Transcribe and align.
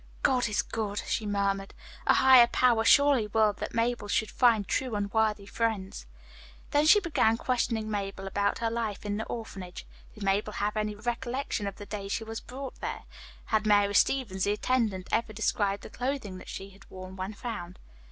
"God 0.23 0.49
is 0.49 0.63
good," 0.63 0.97
she 1.05 1.27
murmured. 1.27 1.75
"A 2.07 2.15
higher 2.15 2.47
power 2.47 2.83
surely 2.83 3.27
willed 3.27 3.57
that 3.57 3.75
Mabel 3.75 4.07
should 4.07 4.31
find 4.31 4.67
true 4.67 4.95
and 4.95 5.13
worthy 5.13 5.45
friends." 5.45 6.07
Then 6.71 6.87
she 6.87 6.99
began 6.99 7.37
questioning 7.37 7.87
Mabel 7.87 8.25
about 8.25 8.57
her 8.57 8.71
life 8.71 9.05
in 9.05 9.17
the 9.17 9.25
orphanage. 9.25 9.85
Did 10.15 10.23
Mabel 10.23 10.53
have 10.53 10.75
any 10.75 10.95
recollection 10.95 11.67
of 11.67 11.75
the 11.75 11.85
day 11.85 12.07
she 12.07 12.23
was 12.23 12.39
brought 12.41 12.81
there? 12.81 13.03
Had 13.45 13.67
Mary 13.67 13.93
Stevens, 13.93 14.45
the 14.45 14.53
attendant, 14.53 15.07
ever 15.11 15.33
described 15.33 15.83
the 15.83 15.89
clothing 15.91 16.39
that 16.39 16.49
she 16.49 16.71
had 16.71 16.89
worn 16.89 17.15
when 17.15 17.33
found? 17.35 17.77